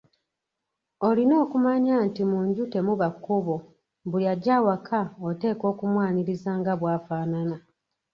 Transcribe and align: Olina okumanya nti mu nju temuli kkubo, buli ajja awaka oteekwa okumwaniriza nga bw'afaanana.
Olina 1.07 1.33
okumanya 1.43 1.95
nti 2.07 2.21
mu 2.29 2.39
nju 2.47 2.63
temuli 2.73 3.07
kkubo, 3.13 3.55
buli 4.09 4.25
ajja 4.33 4.53
awaka 4.59 4.99
oteekwa 5.29 5.65
okumwaniriza 5.73 6.51
nga 6.59 6.73
bw'afaanana. 6.79 7.57